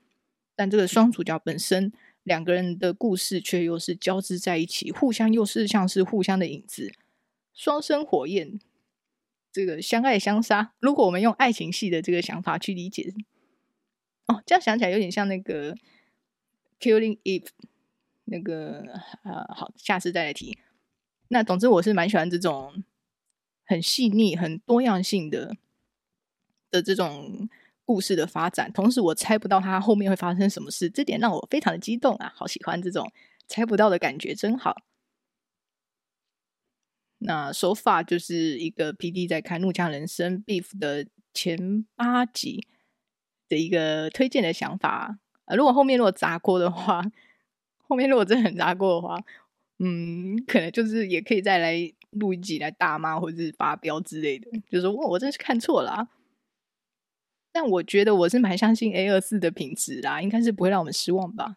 [0.56, 1.92] 但这个双主角本身
[2.24, 6.92] 两个人的故事却又是交织在一起，互相又是像是互相的影子，
[7.52, 8.58] 双生火焰，
[9.52, 10.72] 这个相爱相杀。
[10.80, 13.14] 如果我们用爱情戏的这个想法去理解，
[14.26, 15.74] 哦，这样想起来有点像那个
[16.80, 17.44] 《Killing Eve》
[18.24, 18.82] 那个
[19.22, 20.58] 呃，好，下次再来提。
[21.28, 22.82] 那总之，我是蛮喜欢这种
[23.64, 25.56] 很细腻、很多样性的
[26.70, 27.48] 的这种。
[27.84, 32.32] 故事的发展，同时我猜不到它后面会发生什么事，这点让我非常的激动啊！
[32.34, 33.10] 好喜欢这种
[33.46, 34.76] 猜不到的感觉，真好。
[37.18, 42.66] 那手法就是一个 PD 在看《怒呛人生》Beef 的前八集
[43.48, 45.18] 的一个推荐的想法。
[45.46, 47.02] 呃，如果后面如果砸锅的话，
[47.86, 49.18] 后面如果真的很砸锅的话，
[49.78, 51.74] 嗯，可能就是也可以再来
[52.10, 56.08] 录一集来大骂或者是发飙之类的，就是说我真是看错了啊。
[57.54, 61.54] 但我觉得我是蛮相信 A 二四的品质啦，应该是不会让我们失望吧。